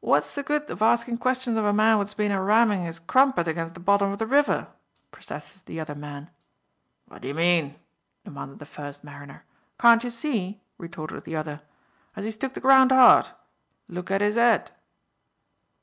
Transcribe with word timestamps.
"What'a 0.00 0.34
the 0.34 0.42
good 0.42 0.70
of 0.70 0.82
arskin' 0.82 1.16
questions 1.16 1.56
of 1.56 1.64
a 1.64 1.72
man 1.72 1.96
what's 1.96 2.12
been 2.12 2.30
a 2.30 2.42
rammin' 2.42 2.82
'is 2.84 2.98
crumpet 2.98 3.46
aginst 3.48 3.72
the 3.72 3.80
bottom 3.80 4.12
of 4.12 4.18
the 4.18 4.26
river?" 4.26 4.68
protested 5.12 5.64
the 5.64 5.80
other 5.80 5.94
man. 5.94 6.28
"What 7.06 7.22
d'ye 7.22 7.32
mean?" 7.32 7.76
demanded 8.22 8.58
the 8.58 8.66
first 8.66 9.02
mariner. 9.02 9.46
"Can't 9.78 10.04
you 10.04 10.10
see?" 10.10 10.60
retorted 10.76 11.24
the 11.24 11.36
other, 11.36 11.62
"as 12.14 12.26
'e's 12.26 12.36
took 12.36 12.52
the 12.52 12.60
ground 12.60 12.92
'ard? 12.92 13.28
Look 13.88 14.10
at 14.10 14.20
'is 14.20 14.36
'ed." 14.36 14.72